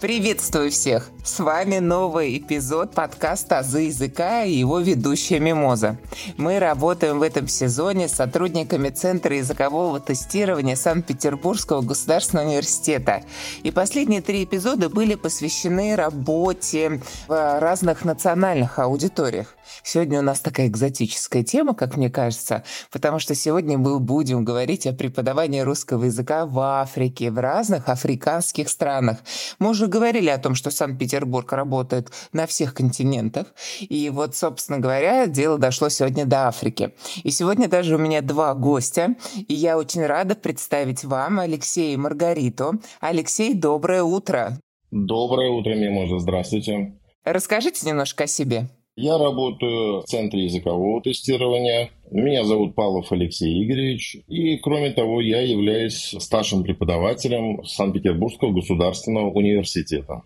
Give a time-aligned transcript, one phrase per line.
[0.00, 1.10] Приветствую всех!
[1.24, 5.98] С вами новый эпизод подкаста «Азы языка» и его ведущая Мимоза.
[6.36, 13.24] Мы работаем в этом сезоне с сотрудниками Центра языкового тестирования Санкт-Петербургского государственного университета.
[13.64, 19.56] И последние три эпизода были посвящены работе в разных национальных аудиториях.
[19.82, 24.86] Сегодня у нас такая экзотическая тема, как мне кажется, потому что сегодня мы будем говорить
[24.86, 29.18] о преподавании русского языка в Африке, в разных африканских странах.
[29.58, 33.48] Мы уже говорили о том, что Санкт-Петербург работает на всех континентах.
[33.80, 36.94] И вот, собственно говоря, дело дошло сегодня до Африки.
[37.24, 39.16] И сегодня даже у меня два гостя.
[39.48, 42.80] И я очень рада представить вам Алексея и Маргариту.
[43.00, 44.58] Алексей, доброе утро.
[44.90, 46.18] Доброе утро, Мимоза.
[46.18, 46.94] Здравствуйте.
[47.24, 48.68] Расскажите немножко о себе.
[49.00, 51.90] Я работаю в Центре языкового тестирования.
[52.10, 54.16] Меня зовут Павлов Алексей Игоревич.
[54.26, 60.22] И, кроме того, я являюсь старшим преподавателем Санкт-Петербургского государственного университета,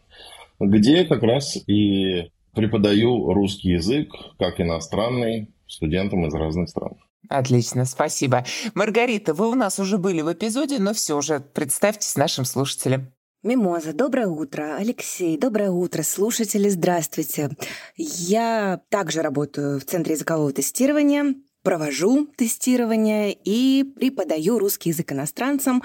[0.58, 6.94] где как раз и преподаю русский язык как иностранный студентам из разных стран.
[7.28, 8.46] Отлично, спасибо.
[8.74, 13.12] Маргарита, вы у нас уже были в эпизоде, но все же представьтесь нашим слушателям.
[13.44, 14.76] Мимоза, доброе утро.
[14.76, 16.04] Алексей, доброе утро.
[16.04, 17.50] Слушатели, здравствуйте.
[17.96, 25.82] Я также работаю в Центре языкового тестирования, провожу тестирование и преподаю русский язык иностранцам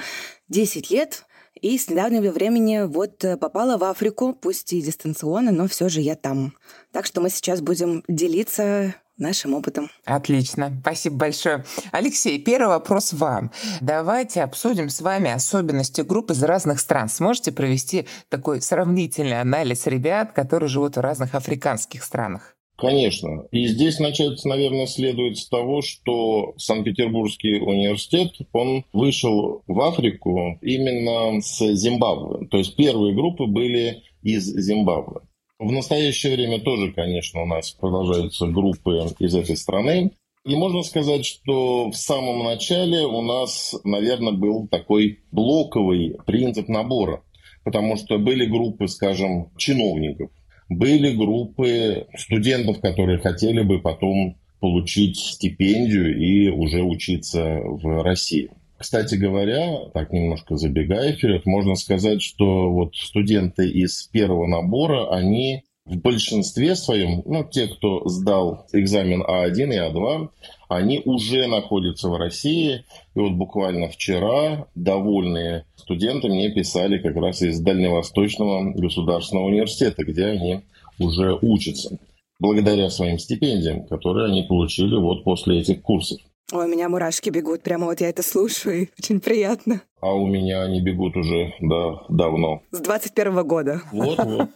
[0.50, 1.26] 10 лет.
[1.60, 6.16] И с недавнего времени вот попала в Африку, пусть и дистанционно, но все же я
[6.16, 6.54] там.
[6.92, 9.90] Так что мы сейчас будем делиться нашим опытом.
[10.06, 11.66] Отлично, спасибо большое.
[11.92, 13.52] Алексей, первый вопрос вам.
[13.82, 17.10] Давайте обсудим с вами особенности групп из разных стран.
[17.10, 22.58] Сможете провести такой сравнительный анализ ребят, которые живут в разных африканских странах?
[22.78, 23.48] Конечно.
[23.52, 31.42] И здесь начать, наверное, следует с того, что Санкт-Петербургский университет, он вышел в Африку именно
[31.42, 32.48] с Зимбабве.
[32.48, 35.22] То есть первые группы были из Зимбабве.
[35.60, 40.12] В настоящее время тоже, конечно, у нас продолжаются группы из этой страны.
[40.46, 47.24] И можно сказать, что в самом начале у нас, наверное, был такой блоковый принцип набора.
[47.64, 50.30] Потому что были группы, скажем, чиновников,
[50.70, 58.52] были группы студентов, которые хотели бы потом получить стипендию и уже учиться в России.
[58.78, 65.64] Кстати говоря, так немножко забегая вперед, можно сказать, что вот студенты из первого набора, они
[65.86, 70.30] в большинстве своем, ну, те, кто сдал экзамен А1 и А2,
[70.68, 72.84] они уже находятся в России.
[73.16, 80.26] И вот буквально вчера довольные студенты мне писали как раз из Дальневосточного государственного университета, где
[80.26, 80.60] они
[81.00, 81.98] уже учатся,
[82.40, 86.20] благодаря своим стипендиям, которые они получили вот после этих курсов.
[86.54, 89.82] Ой, у меня мурашки бегут, прямо вот я это слушаю, и очень приятно.
[90.00, 92.62] А у меня они бегут уже, да, давно.
[92.72, 93.82] С 21 года.
[93.92, 94.48] Вот-вот.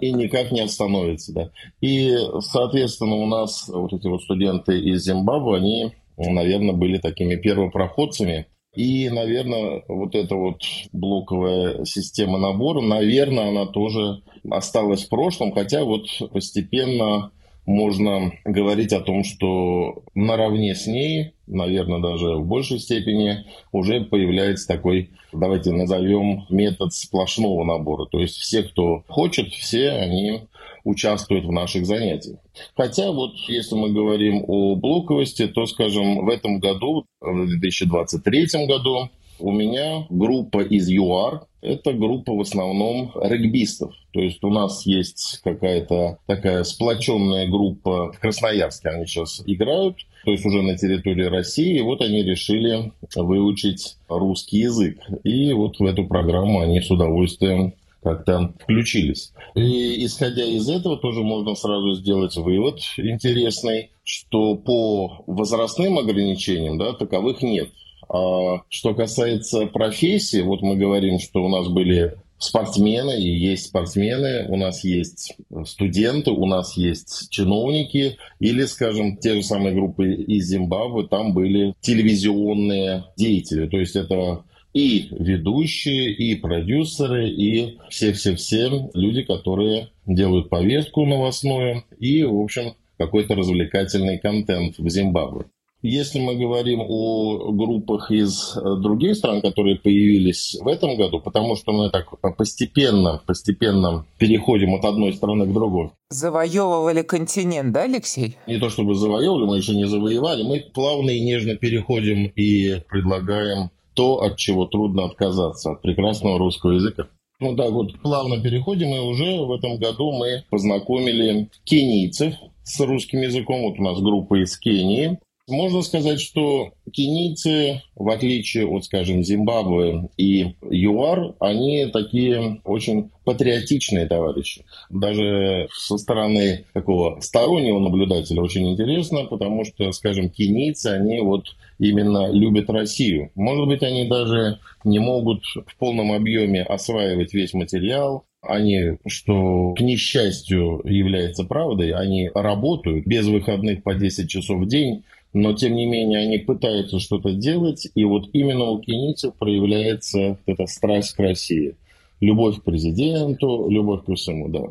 [0.00, 1.50] И никак не остановится, да.
[1.80, 8.46] И, соответственно, у нас вот эти вот студенты из Зимбабве, они, наверное, были такими первопроходцами.
[8.76, 10.60] И, наверное, вот эта вот
[10.92, 17.32] блоковая система набора, наверное, она тоже осталась в прошлом, хотя вот постепенно
[17.66, 24.66] можно говорить о том, что наравне с ней, наверное, даже в большей степени, уже появляется
[24.66, 28.06] такой, давайте назовем, метод сплошного набора.
[28.06, 30.42] То есть все, кто хочет, все они
[30.84, 32.38] участвуют в наших занятиях.
[32.76, 39.08] Хотя вот если мы говорим о блоковости, то, скажем, в этом году, в 2023 году,
[39.38, 43.94] у меня группа из ЮАР, это группа в основном регбистов.
[44.12, 50.32] То есть у нас есть какая-то такая сплоченная группа в Красноярске, они сейчас играют, то
[50.32, 54.98] есть уже на территории России, и вот они решили выучить русский язык.
[55.24, 59.32] И вот в эту программу они с удовольствием как-то включились.
[59.54, 66.92] И исходя из этого тоже можно сразу сделать вывод интересный, что по возрастным ограничениям да,
[66.94, 67.68] таковых нет.
[68.12, 74.46] А что касается профессии, вот мы говорим, что у нас были спортсмены, и есть спортсмены,
[74.48, 80.48] у нас есть студенты, у нас есть чиновники, или, скажем, те же самые группы из
[80.48, 84.44] Зимбабве, там были телевизионные деятели, то есть это
[84.74, 93.34] и ведущие, и продюсеры, и все-все-все люди, которые делают повестку новостную и, в общем, какой-то
[93.34, 95.46] развлекательный контент в Зимбабве.
[95.82, 101.56] Если мы говорим о группах из э, других стран, которые появились в этом году, потому
[101.56, 105.90] что мы так постепенно, постепенно переходим от одной страны к другой.
[106.08, 108.36] Завоевывали континент, да, Алексей?
[108.46, 110.44] Не то чтобы завоевывали, мы еще не завоевали.
[110.44, 116.72] Мы плавно и нежно переходим и предлагаем то, от чего трудно отказаться, от прекрасного русского
[116.72, 117.08] языка.
[117.40, 123.22] Ну так вот, плавно переходим, и уже в этом году мы познакомили кенийцев с русским
[123.22, 123.62] языком.
[123.62, 125.18] Вот у нас группа из Кении.
[125.48, 134.06] Можно сказать, что кенийцы, в отличие от, скажем, Зимбабве и ЮАР, они такие очень патриотичные
[134.06, 134.64] товарищи.
[134.88, 142.30] Даже со стороны такого стороннего наблюдателя очень интересно, потому что, скажем, кенийцы, они вот именно
[142.30, 143.32] любят Россию.
[143.34, 149.80] Может быть, они даже не могут в полном объеме осваивать весь материал, они, что к
[149.80, 155.86] несчастью является правдой, они работают без выходных по 10 часов в день, но тем не
[155.86, 161.76] менее они пытаются что-то делать, и вот именно у кенийцев проявляется эта страсть к России.
[162.20, 164.62] Любовь к президенту, любовь ко всему, да.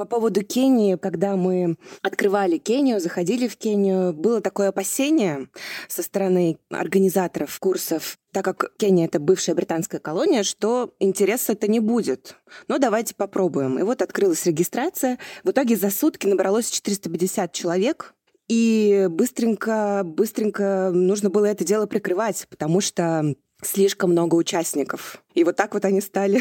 [0.00, 5.48] По поводу Кении, когда мы открывали Кению, заходили в Кению, было такое опасение
[5.88, 11.80] со стороны организаторов курсов, так как Кения— это бывшая британская колония, что интереса это не
[11.80, 12.36] будет.
[12.66, 13.78] Но давайте попробуем.
[13.78, 15.18] И вот открылась регистрация.
[15.44, 18.14] В итоге за сутки набралось 450 человек,
[18.50, 25.22] и быстренько, быстренько нужно было это дело прикрывать, потому что слишком много участников.
[25.34, 26.40] И вот так вот они стали,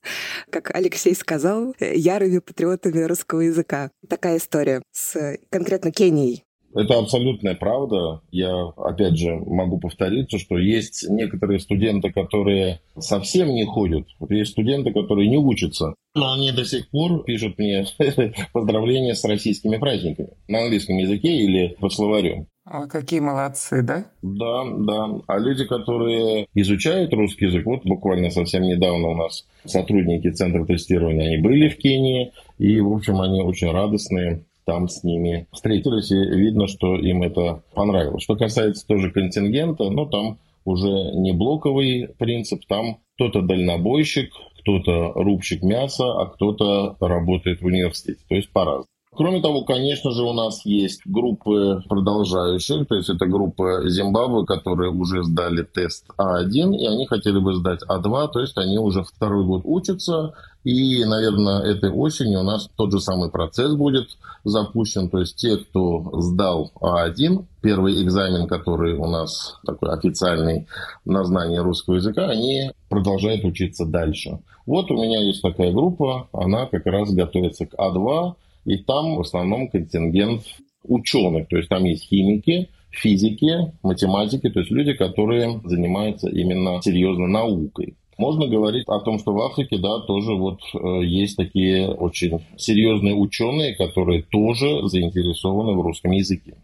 [0.50, 3.92] как Алексей сказал, ярыми патриотами русского языка.
[4.08, 6.42] Такая история с конкретно Кенией.
[6.74, 8.20] Это абсолютная правда.
[8.32, 14.06] Я, опять же, могу повториться, что есть некоторые студенты, которые совсем не ходят.
[14.28, 15.94] Есть студенты, которые не учатся.
[16.16, 17.84] Но они до сих пор пишут мне
[18.52, 22.46] поздравления с российскими праздниками на английском языке или по словарю.
[22.72, 24.06] Ой, какие молодцы, да?
[24.22, 25.20] Да, да.
[25.26, 31.26] А люди, которые изучают русский язык, вот буквально совсем недавно у нас сотрудники Центра тестирования,
[31.26, 36.16] они были в Кении, и, в общем, они очень радостные там с ними встретились, и
[36.16, 38.22] видно, что им это понравилось.
[38.22, 45.62] Что касается тоже контингента, ну, там уже не блоковый принцип, там кто-то дальнобойщик, кто-то рубщик
[45.62, 48.20] мяса, а кто-то работает в университете.
[48.28, 48.86] То есть по-разному.
[49.16, 54.90] Кроме того, конечно же, у нас есть группы продолжающих, то есть это группа Зимбабве, которые
[54.90, 59.44] уже сдали тест А1, и они хотели бы сдать А2, то есть они уже второй
[59.44, 60.34] год учатся,
[60.64, 64.08] и, наверное, этой осенью у нас тот же самый процесс будет
[64.44, 70.66] запущен, то есть те, кто сдал А1, первый экзамен, который у нас такой официальный
[71.04, 74.40] на знание русского языка, они продолжают учиться дальше.
[74.66, 78.34] Вот у меня есть такая группа, она как раз готовится к А2,
[78.64, 80.42] и там в основном контингент
[80.84, 87.26] ученых, то есть там есть химики, физики, математики, то есть люди, которые занимаются именно серьезно
[87.26, 87.96] наукой.
[88.16, 93.14] Можно говорить о том, что в Африке, да, тоже вот э, есть такие очень серьезные
[93.14, 96.54] ученые, которые тоже заинтересованы в русском языке.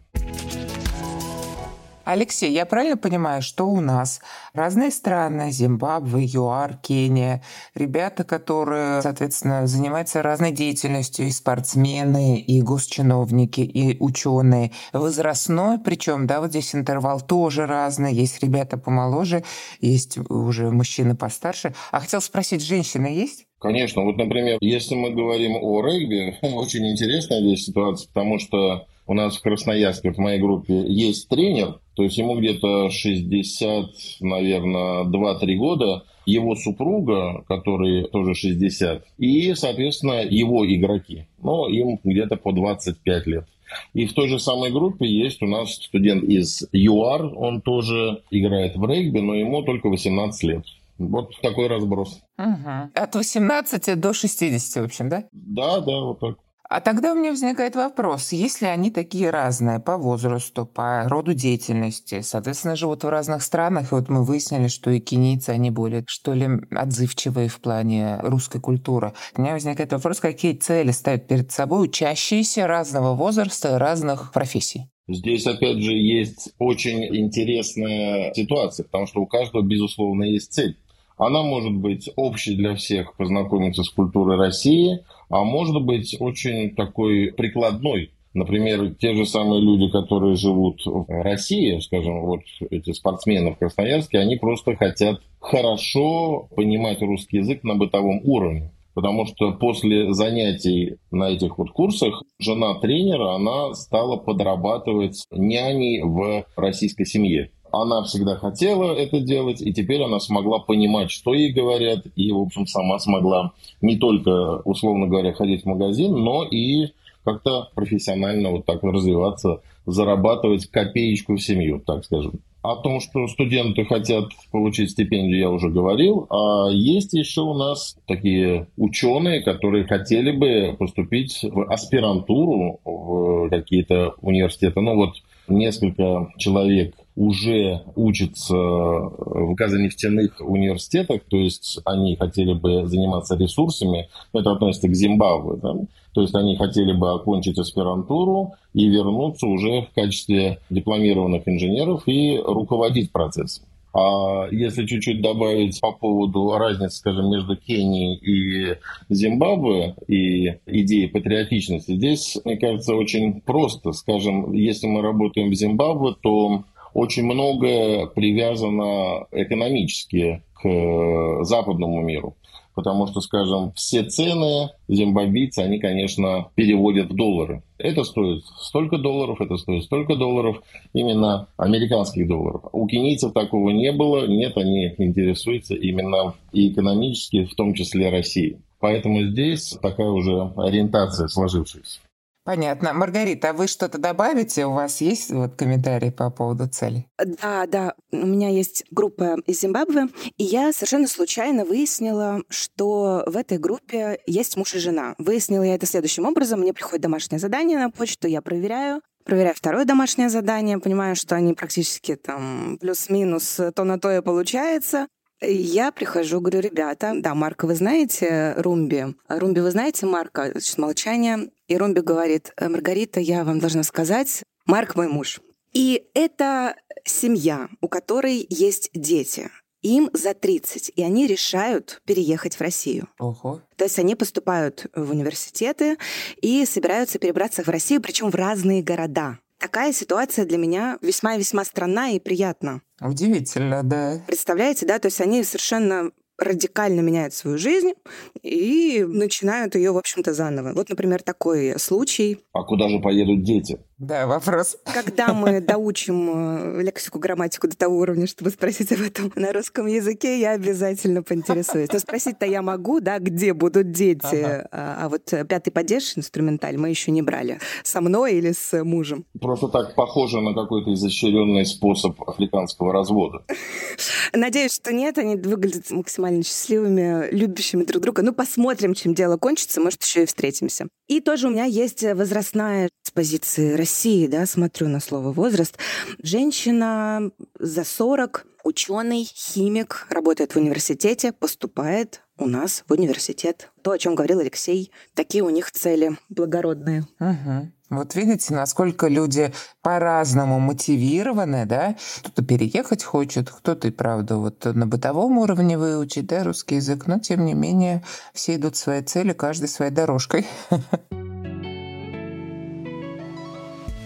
[2.03, 4.21] Алексей, я правильно понимаю, что у нас
[4.53, 7.43] разные страны, Зимбабве, ЮАР, Кения,
[7.75, 16.41] ребята, которые, соответственно, занимаются разной деятельностью, и спортсмены, и госчиновники, и ученые, возрастной, причем, да,
[16.41, 19.43] вот здесь интервал тоже разный, есть ребята помоложе,
[19.79, 21.75] есть уже мужчины постарше.
[21.91, 23.45] А хотел спросить, женщины есть?
[23.59, 29.13] Конечно, вот, например, если мы говорим о регби, очень интересная здесь ситуация, потому что у
[29.13, 33.89] нас в Красноярске, в моей группе, есть тренер, то есть ему где-то 60,
[34.21, 41.27] наверное, 2-3 года, его супруга, который тоже 60, и, соответственно, его игроки.
[41.43, 43.45] Но им где-то по 25 лет.
[43.93, 48.77] И в той же самой группе есть у нас студент из ЮАР, он тоже играет
[48.77, 50.63] в регби, но ему только 18 лет.
[50.97, 52.21] Вот такой разброс.
[52.37, 52.91] Угу.
[52.95, 55.25] От 18 до 60, в общем, да?
[55.33, 56.37] Да, да, вот так.
[56.71, 62.21] А тогда у меня возникает вопрос, если они такие разные по возрасту, по роду деятельности,
[62.21, 66.31] соответственно, живут в разных странах, и вот мы выяснили, что и кенийцы, они более, что
[66.33, 69.11] ли, отзывчивые в плане русской культуры.
[69.35, 74.85] У меня возникает вопрос, какие цели ставят перед собой учащиеся разного возраста, разных профессий?
[75.09, 80.77] Здесь, опять же, есть очень интересная ситуация, потому что у каждого, безусловно, есть цель.
[81.17, 87.33] Она может быть общей для всех, познакомиться с культурой России, а может быть очень такой
[87.35, 88.11] прикладной.
[88.33, 94.19] Например, те же самые люди, которые живут в России, скажем, вот эти спортсмены в Красноярске,
[94.19, 98.71] они просто хотят хорошо понимать русский язык на бытовом уровне.
[98.93, 106.45] Потому что после занятий на этих вот курсах жена тренера, она стала подрабатывать няней в
[106.57, 112.05] российской семье она всегда хотела это делать, и теперь она смогла понимать, что ей говорят,
[112.15, 113.51] и, в общем, сама смогла
[113.81, 116.87] не только, условно говоря, ходить в магазин, но и
[117.23, 122.41] как-то профессионально вот так развиваться, зарабатывать копеечку в семью, так скажем.
[122.63, 126.27] О том, что студенты хотят получить стипендию, я уже говорил.
[126.29, 134.13] А есть еще у нас такие ученые, которые хотели бы поступить в аспирантуру в какие-то
[134.21, 134.79] университеты.
[134.79, 135.15] Ну вот
[135.47, 144.51] несколько человек уже учатся в газонефтяных университетах, то есть они хотели бы заниматься ресурсами, это
[144.51, 145.73] относится к Зимбабве, да?
[146.13, 152.39] то есть они хотели бы окончить аспирантуру и вернуться уже в качестве дипломированных инженеров и
[152.43, 153.65] руководить процессом.
[153.93, 158.77] А если чуть-чуть добавить по поводу разницы, скажем, между Кенией и
[159.09, 163.91] Зимбабве и идеей патриотичности, здесь, мне кажется, очень просто.
[163.91, 166.63] Скажем, если мы работаем в Зимбабве, то
[166.93, 172.35] очень многое привязано экономически к западному миру.
[172.73, 177.63] Потому что, скажем, все цены зимбабвийцы, они, конечно, переводят в доллары.
[177.77, 180.61] Это стоит столько долларов, это стоит столько долларов,
[180.93, 182.61] именно американских долларов.
[182.71, 188.59] У кенийцев такого не было, нет, они интересуются именно и экономически, в том числе Россией.
[188.79, 191.99] Поэтому здесь такая уже ориентация сложившаяся.
[192.43, 192.93] Понятно.
[192.93, 194.65] Маргарита, а вы что-то добавите?
[194.65, 197.05] У вас есть вот комментарии по поводу цели?
[197.23, 197.93] Да, да.
[198.11, 200.07] У меня есть группа из Зимбабве,
[200.37, 205.13] и я совершенно случайно выяснила, что в этой группе есть муж и жена.
[205.19, 206.61] Выяснила я это следующим образом.
[206.61, 211.53] Мне приходит домашнее задание на почту, я проверяю, проверяю второе домашнее задание, понимаю, что они
[211.53, 215.07] практически там плюс-минус то на то и получается.
[215.43, 219.15] Я прихожу, говорю, ребята, да, Марка, вы знаете Румби?
[219.27, 220.51] Румби, вы знаете Марка?
[220.51, 221.49] Значит, молчание.
[221.71, 225.39] И Румби говорит, «Э, Маргарита, я вам должна сказать, Марк мой муж.
[225.71, 226.75] И это
[227.05, 229.49] семья, у которой есть дети.
[229.81, 233.07] Им за 30, и они решают переехать в Россию.
[233.19, 233.61] Ого.
[233.77, 235.97] То есть они поступают в университеты
[236.41, 239.39] и собираются перебраться в Россию, причем в разные города.
[239.57, 242.81] Такая ситуация для меня весьма весьма странна и приятна.
[242.99, 244.19] Удивительно, да.
[244.27, 244.99] Представляете, да?
[244.99, 246.11] То есть они совершенно
[246.41, 247.93] радикально меняют свою жизнь
[248.41, 250.73] и начинают ее, в общем-то, заново.
[250.73, 252.39] Вот, например, такой случай.
[252.53, 253.79] А куда же поедут дети?
[254.01, 254.77] Да, вопрос.
[254.91, 259.85] Когда мы доучим э, лексику, грамматику до того уровня, чтобы спросить об этом на русском
[259.85, 261.89] языке, я обязательно поинтересуюсь.
[261.93, 264.43] Но спросить-то я могу, да, где будут дети.
[264.43, 264.67] Ага.
[264.71, 267.59] А, а вот пятый падеж инструменталь мы еще не брали.
[267.83, 269.23] Со мной или с мужем.
[269.39, 273.45] Просто так похоже на какой-то изощренный способ африканского развода.
[274.33, 275.19] Надеюсь, что нет.
[275.19, 278.23] Они выглядят максимально счастливыми, любящими друг друга.
[278.23, 279.79] Ну, посмотрим, чем дело кончится.
[279.79, 280.87] Может, еще и встретимся.
[281.07, 283.90] И тоже у меня есть возрастная с позиции России,
[284.27, 285.77] да, смотрю на слово возраст.
[286.21, 293.71] Женщина за 40, ученый, химик, работает в университете, поступает у нас в университет.
[293.81, 297.05] То, о чем говорил Алексей, такие у них цели благородные.
[297.19, 297.71] Угу.
[297.91, 301.95] Вот видите, насколько люди по-разному мотивированы, да?
[302.19, 307.19] Кто-то переехать хочет, кто-то и правда вот на бытовом уровне выучить, да, русский язык, но
[307.19, 310.47] тем не менее все идут своей цели, каждый своей дорожкой.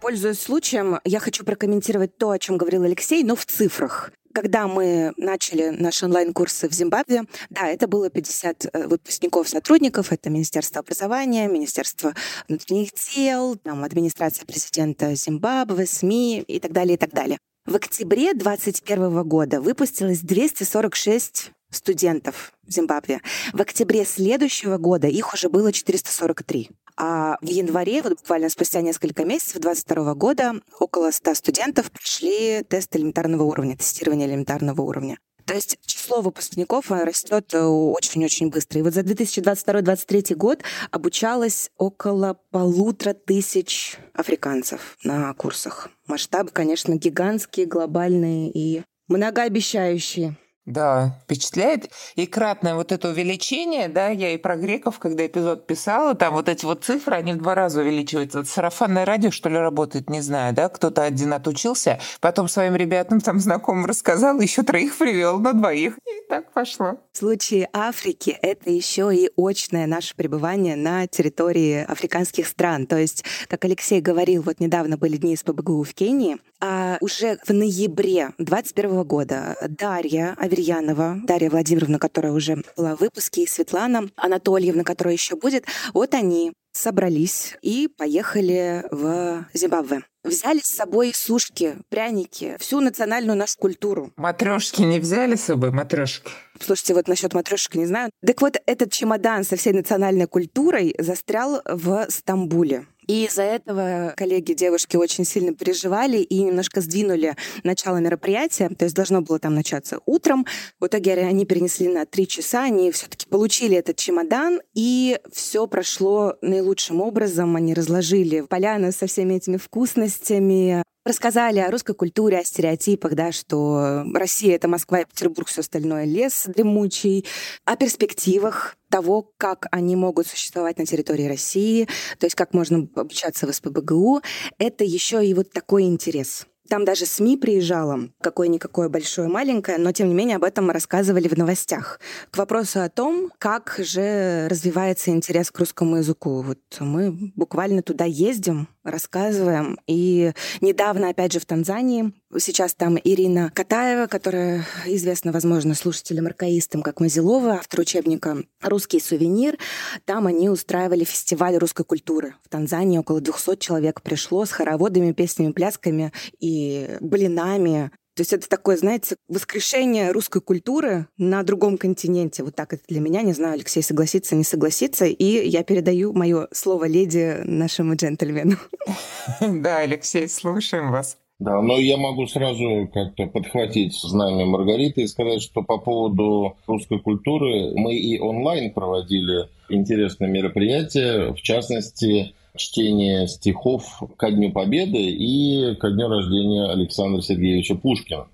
[0.00, 4.10] Пользуясь случаем, я хочу прокомментировать то, о чем говорил Алексей, но в цифрах.
[4.32, 10.30] Когда мы начали наши онлайн-курсы в Зимбабве, да, это было 50 э, выпускников, сотрудников, это
[10.30, 12.14] Министерство образования, Министерство
[12.48, 17.38] внутренних дел, там, администрация президента Зимбабве, СМИ и так далее, и так далее.
[17.66, 23.20] В октябре 2021 года выпустилось 246 студентов в Зимбабве.
[23.52, 26.70] В октябре следующего года их уже было 443.
[26.96, 32.94] А в январе, вот буквально спустя несколько месяцев 2022 года, около 100 студентов прошли тест
[32.96, 35.18] элементарного уровня, тестирование элементарного уровня.
[35.50, 38.78] То есть число выпускников э, растет э, очень-очень быстро.
[38.78, 45.90] И вот за 2022-2023 год обучалось около полутора тысяч африканцев на курсах.
[46.06, 50.36] Масштабы, конечно, гигантские, глобальные и многообещающие.
[50.70, 51.90] Да, впечатляет.
[52.14, 56.48] И кратное вот это увеличение, да, я и про греков, когда эпизод писала, там вот
[56.48, 58.44] эти вот цифры, они в два раза увеличиваются.
[58.44, 63.40] Сарафанное радио, что ли, работает, не знаю, да, кто-то один отучился, потом своим ребятам, там,
[63.40, 65.98] знакомым рассказал, еще троих привел, но двоих.
[66.06, 66.98] И так пошло.
[67.12, 72.86] В случае Африки это еще и очное наше пребывание на территории африканских стран.
[72.86, 77.38] То есть, как Алексей говорил, вот недавно были дни из ПБГУ в Кении, а уже
[77.44, 84.10] в ноябре 2021 года Дарья, Кирьянова, Дарья Владимировна, которая уже была в выпуске, и Светлана
[84.16, 85.64] Анатольевна, которая еще будет,
[85.94, 90.02] вот они собрались и поехали в Зимбабве.
[90.22, 94.12] Взяли с собой сушки, пряники, всю национальную нашу культуру.
[94.16, 96.30] Матрешки не взяли с собой, матрешки?
[96.60, 98.10] Слушайте, вот насчет матрешек не знаю.
[98.24, 102.84] Так вот, этот чемодан со всей национальной культурой застрял в Стамбуле.
[103.10, 108.68] И из-за этого коллеги девушки очень сильно переживали и немножко сдвинули начало мероприятия.
[108.68, 110.46] То есть должно было там начаться утром.
[110.78, 112.62] В итоге они перенесли на три часа.
[112.62, 117.56] Они все-таки получили этот чемодан, и все прошло наилучшим образом.
[117.56, 124.04] Они разложили поляну со всеми этими вкусностями, Рассказали о русской культуре, о стереотипах, да, что
[124.14, 127.24] Россия— это Москва и Петербург, все остальное— лес дремучий,
[127.64, 133.46] о перспективах того, как они могут существовать на территории России, то есть как можно обучаться
[133.46, 134.20] в СПБГУ.
[134.58, 136.46] Это еще и вот такой интерес.
[136.70, 141.36] Там даже СМИ приезжало, какое-никакое большое, маленькое, но тем не менее об этом рассказывали в
[141.36, 141.98] новостях.
[142.30, 146.42] К вопросу о том, как же развивается интерес к русскому языку.
[146.42, 149.80] Вот мы буквально туда ездим, рассказываем.
[149.88, 157.00] И недавно, опять же, в Танзании, сейчас там Ирина Катаева, которая известна, возможно, слушателям-аркаистам, как
[157.00, 159.58] Мазилова, автор учебника «Русский сувенир».
[160.04, 162.34] Там они устраивали фестиваль русской культуры.
[162.44, 166.59] В Танзании около 200 человек пришло с хороводами, песнями, плясками и
[167.00, 167.90] блинами.
[168.16, 172.42] То есть это такое, знаете, воскрешение русской культуры на другом континенте.
[172.42, 173.22] Вот так это для меня.
[173.22, 175.06] Не знаю, Алексей согласится, не согласится.
[175.06, 178.56] И я передаю мое слово леди нашему джентльмену.
[179.40, 181.16] Да, Алексей, слушаем вас.
[181.40, 187.00] Да, но я могу сразу как-то подхватить знамя Маргариты и сказать, что по поводу русской
[187.00, 195.74] культуры мы и онлайн проводили интересные мероприятия, в частности, чтение стихов ко Дню Победы и
[195.76, 198.26] ко дню рождения Александра Сергеевича Пушкина.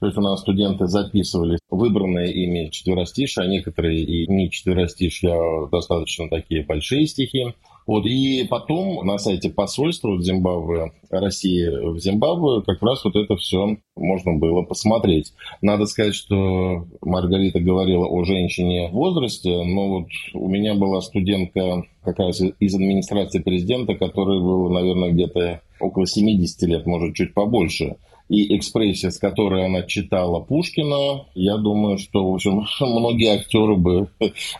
[0.00, 5.68] То есть у нас студенты записывали выбранные ими четверостишие, а некоторые и не четверостишья, а
[5.70, 7.54] достаточно такие большие стихи.
[7.86, 13.36] Вот, и потом на сайте посольства в Зимбабве, России в Зимбабве, как раз вот это
[13.36, 15.34] все можно было посмотреть.
[15.60, 21.84] Надо сказать, что Маргарита говорила о женщине в возрасте, но вот у меня была студентка
[22.02, 27.96] как раз из администрации президента, которой было, наверное, где-то около 70 лет, может, чуть побольше.
[28.30, 34.08] И экспрессия, с которой она читала Пушкина, я думаю, что, в общем, многие актеры бы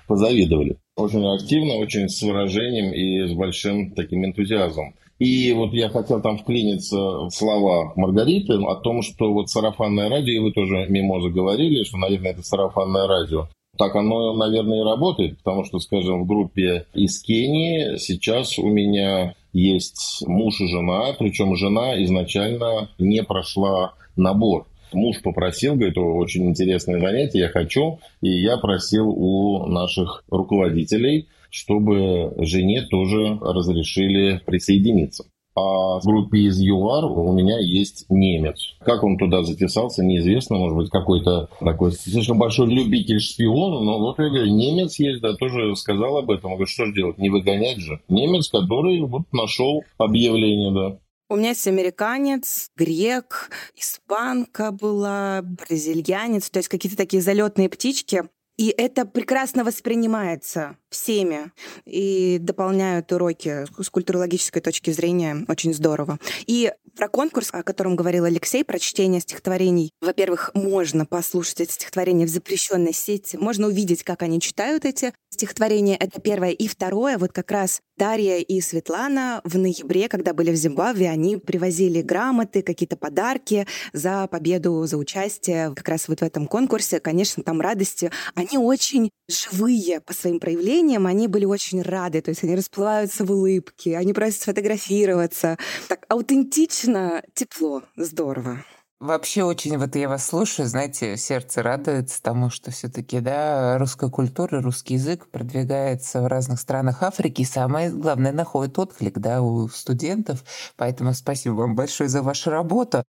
[0.06, 0.76] позавидовали.
[0.96, 4.94] Очень активно, очень с выражением и с большим таким энтузиазмом.
[5.18, 10.35] И вот я хотел там вклиниться в слова Маргариты о том, что вот сарафанное радио,
[10.35, 13.48] и вы тоже, Мимоза, говорили, что, наверное, это сарафанное радио.
[13.76, 19.35] Так оно, наверное, и работает, потому что, скажем, в группе из Кении сейчас у меня
[19.52, 27.00] есть муж и жена, причем жена изначально не прошла набор муж попросил, говорит, очень интересное
[27.00, 27.98] занятие, я хочу.
[28.20, 35.24] И я просил у наших руководителей, чтобы жене тоже разрешили присоединиться.
[35.57, 38.74] А в группе из ЮАР у меня есть немец.
[38.80, 40.57] Как он туда затесался, неизвестно.
[40.57, 43.80] Может быть, какой-то такой слишком большой любитель шпиона.
[43.80, 46.50] Но вот я говорю, немец есть, да, тоже сказал об этом.
[46.50, 48.00] Он говорит, что же делать, не выгонять же.
[48.09, 50.98] Немец, который вот нашел объявление, да.
[51.28, 58.24] У меня есть американец, грек, испанка была, бразильянец, то есть какие-то такие залетные птички.
[58.56, 61.52] И это прекрасно воспринимается всеми
[61.85, 66.18] и дополняют уроки с культурологической точки зрения очень здорово.
[66.46, 69.90] И про конкурс, о котором говорил Алексей, про чтение стихотворений.
[70.00, 75.96] Во-первых, можно послушать эти стихотворения в запрещенной сети, можно увидеть, как они читают эти стихотворения.
[75.96, 76.50] Это первое.
[76.50, 81.37] И второе, вот как раз Дарья и Светлана в ноябре, когда были в Зимбабве, они
[81.37, 87.00] привозили грамоты, какие-то подарки за победу, за участие как раз вот в этом конкурсе.
[87.00, 88.11] Конечно, там радости.
[88.35, 93.30] Они очень живые по своим проявлениям, они были очень рады, то есть они расплываются в
[93.30, 95.56] улыбке, они просят сфотографироваться.
[95.88, 98.64] Так аутентично, тепло, здорово.
[99.00, 104.62] Вообще очень вот я вас слушаю, знаете, сердце радуется тому, что все-таки, да, русская культура,
[104.62, 110.42] русский язык продвигается в разных странах Африки, и самое главное, находит отклик, да, у студентов.
[110.76, 113.04] Поэтому спасибо вам большое за вашу работу.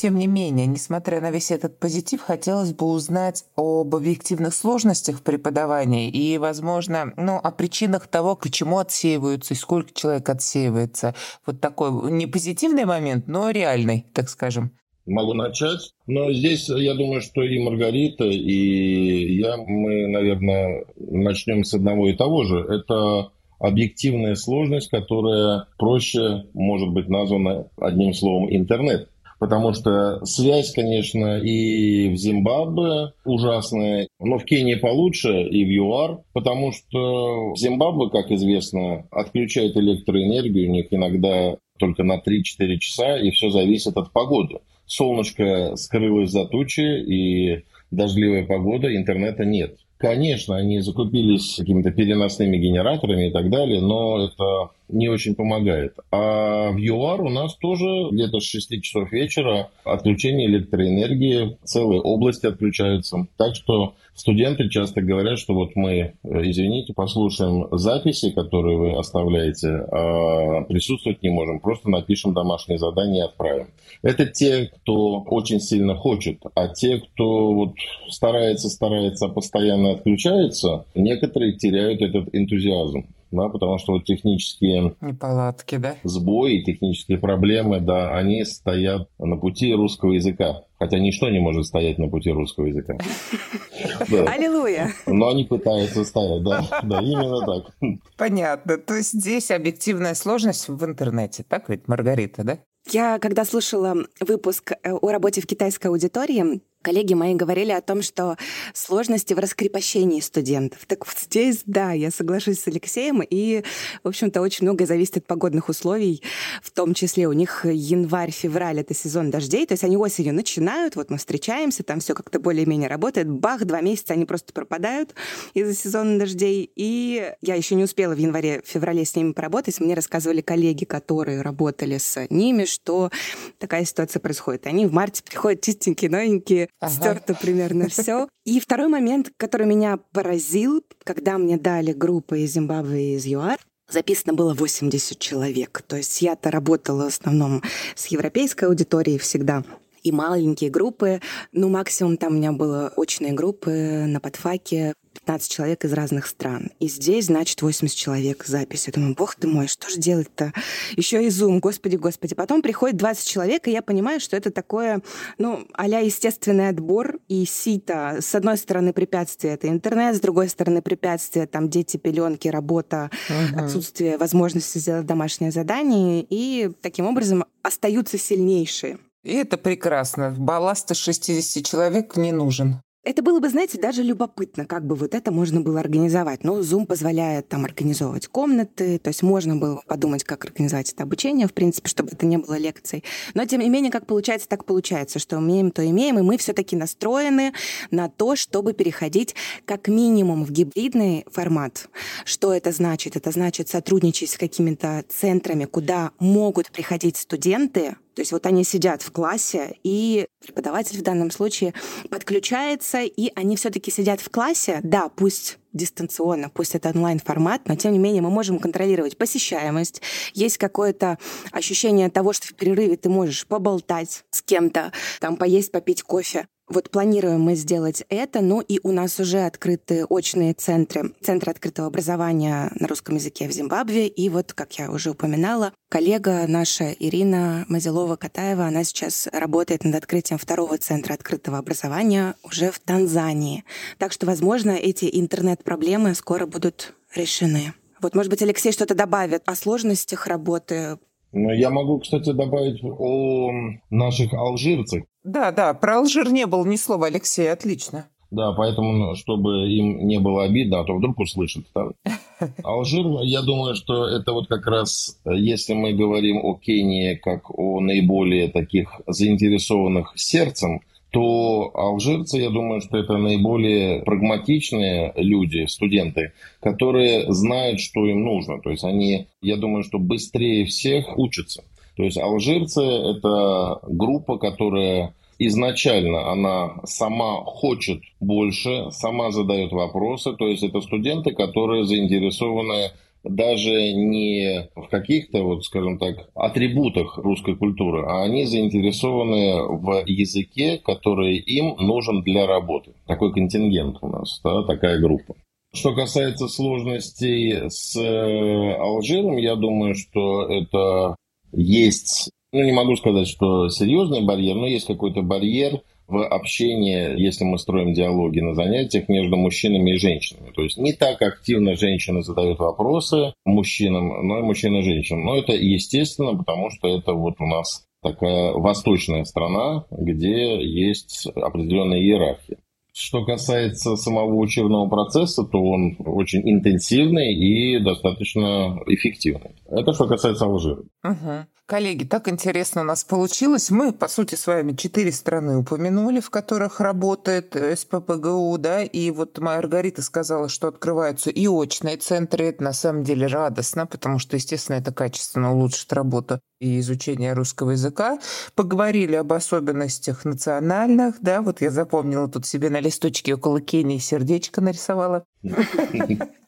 [0.00, 5.22] Тем не менее, несмотря на весь этот позитив, хотелось бы узнать об объективных сложностях в
[5.22, 11.14] преподавании и, возможно, ну, о причинах того, почему отсеиваются и сколько человек отсеивается.
[11.44, 14.70] Вот такой не позитивный момент, но реальный, так скажем.
[15.04, 15.92] Могу начать.
[16.06, 22.16] Но здесь, я думаю, что и Маргарита, и я, мы, наверное, начнем с одного и
[22.16, 22.58] того же.
[22.60, 29.10] Это объективная сложность, которая проще может быть названа одним словом интернет.
[29.40, 36.18] Потому что связь, конечно, и в Зимбабве ужасная, но в Кении получше и в ЮАР,
[36.34, 43.30] потому что Зимбабве, как известно, отключает электроэнергию у них иногда только на 3-4 часа, и
[43.30, 44.58] все зависит от погоды.
[44.86, 49.76] Солнышко скрылось за тучи, и дождливая погода, интернета нет.
[49.96, 55.94] Конечно, они закупились какими-то переносными генераторами и так далее, но это не очень помогает.
[56.10, 62.46] А в ЮАР у нас тоже где-то с 6 часов вечера отключение электроэнергии, целые области
[62.46, 63.26] отключаются.
[63.36, 69.68] Так что студенты часто говорят, что вот мы, э, извините, послушаем записи, которые вы оставляете,
[69.68, 73.68] а присутствовать не можем, просто напишем домашнее задание и отправим.
[74.02, 77.74] Это те, кто очень сильно хочет, а те, кто вот
[78.08, 85.76] старается, старается, а постоянно отключается, некоторые теряют этот энтузиазм да, потому что вот технические неполадки,
[85.76, 90.62] да, сбои, технические проблемы, да, они стоят на пути русского языка.
[90.78, 92.96] Хотя ничто не может стоять на пути русского языка.
[94.26, 94.92] Аллилуйя!
[95.06, 97.74] Но они пытаются стоять, да, да, именно так.
[98.16, 98.78] Понятно.
[98.78, 102.58] То есть здесь объективная сложность в интернете, так ведь, Маргарита, да?
[102.88, 108.00] Я, когда слушала выпуск э, о работе в китайской аудитории, Коллеги мои говорили о том,
[108.00, 108.38] что
[108.72, 110.86] сложности в раскрепощении студентов.
[110.86, 113.62] Так вот здесь, да, я соглашусь с Алексеем, и,
[114.02, 116.22] в общем-то, очень многое зависит от погодных условий,
[116.62, 121.10] в том числе у них январь-февраль— это сезон дождей, то есть они осенью начинают, вот
[121.10, 125.14] мы встречаемся, там все как-то более-менее работает, бах, два месяца они просто пропадают
[125.52, 130.40] из-за сезона дождей, и я еще не успела в январе-феврале с ними поработать, мне рассказывали
[130.40, 133.10] коллеги, которые работали с ними, что
[133.58, 134.66] такая ситуация происходит.
[134.66, 136.92] Они в марте приходят чистенькие, новенькие, ага.
[136.92, 138.28] стерто примерно все.
[138.44, 143.58] И второй момент, который меня поразил, когда мне дали группы из Зимбабве и из ЮАР,
[143.88, 145.82] записано было 80 человек.
[145.86, 147.62] То есть я-то работала в основном
[147.94, 149.64] с европейской аудиторией всегда
[150.02, 151.20] и маленькие группы.
[151.52, 156.70] Ну, максимум там у меня было очные группы на подфаке 15 человек из разных стран.
[156.78, 158.86] И здесь, значит, 80 человек запись.
[158.86, 160.52] Я думаю, бог ты мой, что же делать-то?
[160.96, 162.34] Еще и Zoom, господи, господи.
[162.34, 165.02] Потом приходит 20 человек, и я понимаю, что это такое,
[165.38, 168.18] ну, а естественный отбор и сито.
[168.20, 173.60] С одной стороны, препятствие— это интернет, с другой стороны, препятствие— там дети, пеленки, работа, угу.
[173.60, 176.26] отсутствие возможности сделать домашнее задание.
[176.28, 178.98] И таким образом остаются сильнейшие.
[179.22, 180.34] И это прекрасно.
[180.36, 182.80] Балласта 60 человек не нужен.
[183.02, 186.44] Это было бы, знаете, даже любопытно, как бы вот это можно было организовать.
[186.44, 191.46] Но Zoom позволяет там организовывать комнаты, то есть можно было подумать, как организовать это обучение,
[191.46, 193.02] в принципе, чтобы это не было лекцией.
[193.32, 196.52] Но, тем не менее, как получается, так получается, что умеем, то имеем, и мы все
[196.52, 197.54] таки настроены
[197.90, 199.34] на то, чтобы переходить
[199.64, 201.88] как минимум в гибридный формат.
[202.26, 203.16] Что это значит?
[203.16, 209.02] Это значит сотрудничать с какими-то центрами, куда могут приходить студенты, то есть вот они сидят
[209.02, 211.74] в классе, и преподаватель в данном случае
[212.10, 217.92] подключается, и они все-таки сидят в классе, да, пусть дистанционно, пусть это онлайн-формат, но тем
[217.92, 220.02] не менее мы можем контролировать посещаемость.
[220.34, 221.18] Есть какое-то
[221.52, 226.46] ощущение того, что в перерыве ты можешь поболтать с кем-то, там поесть, попить кофе.
[226.70, 231.88] Вот планируем мы сделать это, ну и у нас уже открыты очные центры, центры открытого
[231.88, 234.06] образования на русском языке в Зимбабве.
[234.06, 240.38] И вот, как я уже упоминала, коллега наша Ирина Мазилова-Катаева, она сейчас работает над открытием
[240.38, 243.64] второго центра открытого образования уже в Танзании.
[243.98, 247.74] Так что, возможно, эти интернет-проблемы скоро будут решены.
[248.00, 250.98] Вот, может быть, Алексей что-то добавит о сложностях работы
[251.32, 253.52] ну, я могу, кстати, добавить о
[253.88, 255.04] наших алжирцах.
[255.24, 258.06] Да, да, про Алжир не было ни слова, Алексей, отлично.
[258.30, 261.64] Да, поэтому, ну, чтобы им не было обидно, а то вдруг услышат.
[261.74, 261.88] Да?
[262.62, 267.80] Алжир, я думаю, что это вот как раз, если мы говорим о Кении как о
[267.80, 270.80] наиболее таких заинтересованных сердцем,
[271.10, 278.60] то алжирцы, я думаю, что это наиболее прагматичные люди, студенты, которые знают, что им нужно.
[278.60, 281.64] То есть они, я думаю, что быстрее всех учатся.
[282.00, 290.32] То есть алжирцы– это группа, которая изначально она сама хочет больше, сама задает вопросы.
[290.32, 297.54] То есть это студенты, которые заинтересованы даже не в каких-то, вот, скажем так, атрибутах русской
[297.54, 302.94] культуры, а они заинтересованы в языке, который им нужен для работы.
[303.06, 305.34] Такой контингент у нас, да, такая группа.
[305.74, 311.14] Что касается сложностей с э, Алжиром, я думаю, что это
[311.52, 317.44] есть, ну не могу сказать, что серьезный барьер, но есть какой-то барьер в общении, если
[317.44, 320.50] мы строим диалоги на занятиях между мужчинами и женщинами.
[320.52, 325.24] То есть не так активно женщины задают вопросы мужчинам, но и мужчины женщинам.
[325.24, 332.00] Но это естественно, потому что это вот у нас такая восточная страна, где есть определенная
[332.00, 332.58] иерархия.
[332.92, 339.54] Что касается самого учебного процесса, то он очень интенсивный и достаточно эффективный.
[339.68, 340.82] Это что касается Алжира.
[341.04, 341.46] Угу.
[341.70, 343.70] Коллеги, так интересно у нас получилось.
[343.70, 349.38] Мы, по сути, с вами четыре страны упомянули, в которых работает СППГУ, да, и вот
[349.38, 352.46] Маргарита сказала, что открываются и очные центры.
[352.46, 357.70] Это на самом деле радостно, потому что, естественно, это качественно улучшит работу и изучение русского
[357.70, 358.18] языка.
[358.56, 364.60] Поговорили об особенностях национальных, да, вот я запомнила тут себе на листочке около Кении сердечко
[364.60, 365.24] нарисовала.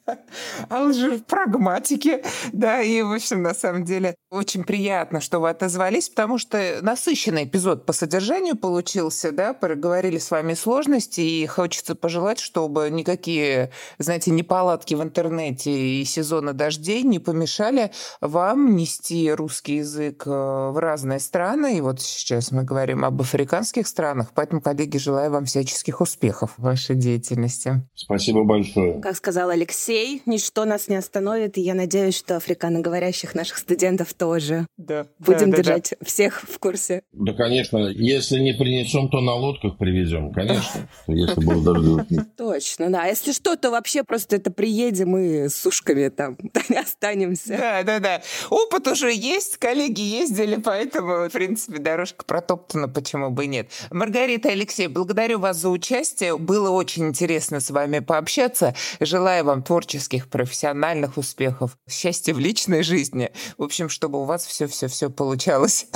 [0.69, 6.09] Алжир в прагматике, да, и, в общем, на самом деле, очень приятно, что вы отозвались,
[6.09, 12.39] потому что насыщенный эпизод по содержанию получился, да, проговорили с вами сложности, и хочется пожелать,
[12.39, 20.25] чтобы никакие, знаете, неполадки в интернете и сезоны дождей не помешали вам нести русский язык
[20.27, 25.31] э, в разные страны, и вот сейчас мы говорим об африканских странах, поэтому, коллеги, желаю
[25.31, 27.87] вам всяческих успехов в вашей деятельности.
[27.95, 29.01] Спасибо большое.
[29.01, 30.23] Как сказал Алексей, Алексей.
[30.27, 34.67] Ничто нас не остановит, и я надеюсь, что африканоговорящих наших студентов тоже.
[34.77, 35.07] Да.
[35.19, 36.07] Будем да, держать да.
[36.07, 37.03] всех в курсе.
[37.13, 37.89] Да, конечно.
[37.89, 40.89] Если не принесем, то на лодках привезем, конечно.
[41.07, 42.37] Если будет дождь.
[42.37, 43.07] Точно, да.
[43.07, 46.37] Если что, то вообще просто это приедем и с ушками там
[46.77, 47.57] останемся.
[47.57, 48.23] Да, да, да.
[48.51, 53.69] Опыт уже есть, коллеги ездили, поэтому, в принципе, дорожка протоптана, почему бы и нет.
[53.91, 56.39] Маргарита Алексей, благодарю вас за участие.
[56.39, 58.75] Было очень интересно с вами пообщаться.
[59.01, 63.31] Желаю вам творческих, профессиональных успехов, счастья в личной жизни.
[63.59, 65.87] В общем, чтобы у вас все-все-все получалось.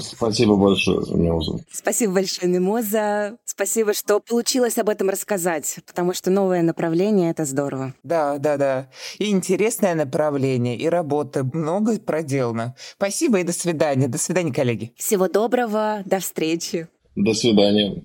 [0.00, 1.64] Спасибо большое, Мимоза.
[1.72, 3.38] Спасибо большое, Мимоза.
[3.44, 7.94] Спасибо, что получилось об этом рассказать, потому что новое направление— это здорово.
[8.04, 8.88] Да, да, да.
[9.18, 11.42] И интересное направление, и работа.
[11.42, 12.76] Много проделано.
[12.96, 14.06] Спасибо и до свидания.
[14.06, 14.92] До свидания, коллеги.
[14.96, 16.02] Всего доброго.
[16.04, 16.86] До встречи.
[17.16, 18.04] До свидания.